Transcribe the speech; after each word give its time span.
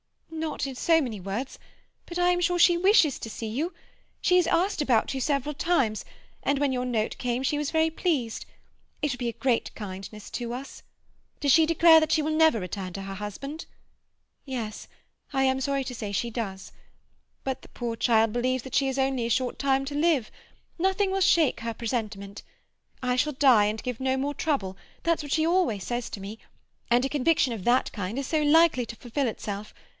"Not 0.31 0.65
in 0.65 0.73
so 0.73 0.99
many 0.99 1.19
words—but 1.19 2.17
I 2.17 2.31
am 2.31 2.41
sure 2.41 2.57
she 2.57 2.75
wishes 2.75 3.19
to 3.19 3.29
see 3.29 3.45
you. 3.45 3.73
She 4.21 4.37
has 4.37 4.47
asked 4.47 4.81
about 4.81 5.13
you 5.13 5.21
several 5.21 5.53
times, 5.53 6.03
and 6.41 6.57
when 6.57 6.71
your 6.71 6.83
note 6.85 7.19
came 7.19 7.43
she 7.43 7.59
was 7.59 7.69
very 7.69 7.91
pleased. 7.91 8.47
It 9.03 9.11
would 9.11 9.19
be 9.19 9.29
a 9.29 9.33
great 9.33 9.73
kindness 9.75 10.31
to 10.31 10.51
us—" 10.53 10.81
"Does 11.39 11.51
she 11.51 11.67
declare 11.67 11.99
that 11.99 12.11
she 12.11 12.23
will 12.23 12.31
never 12.35 12.59
return 12.59 12.93
to 12.93 13.03
her 13.03 13.13
husband?" 13.13 13.67
"Yes—I 14.45 15.43
am 15.43 15.61
sorry 15.61 15.83
to 15.83 15.93
say 15.93 16.11
she 16.11 16.31
does. 16.31 16.71
But 17.43 17.61
the 17.61 17.69
poor 17.69 17.95
child 17.95 18.33
believes 18.33 18.63
that 18.63 18.73
she 18.73 18.87
has 18.87 18.97
only 18.97 19.27
a 19.27 19.29
short 19.29 19.59
time 19.59 19.85
to 19.85 19.93
live. 19.95 20.31
Nothing 20.79 21.11
will 21.11 21.21
shake 21.21 21.59
her 21.59 21.75
presentiment. 21.75 22.41
"I 23.03 23.15
shall 23.15 23.33
die, 23.33 23.65
and 23.65 23.83
give 23.83 23.99
no 23.99 24.17
more 24.17 24.33
trouble"—that's 24.33 25.21
what 25.21 25.33
she 25.33 25.45
always 25.45 25.83
says 25.83 26.09
to 26.09 26.19
me. 26.19 26.39
And 26.89 27.05
a 27.05 27.09
conviction 27.09 27.53
of 27.53 27.63
that 27.65 27.91
kind 27.91 28.17
is 28.17 28.25
so 28.25 28.41
likely 28.41 28.87
to 28.87 28.95
fulfil 28.95 29.27
itself. 29.27 29.75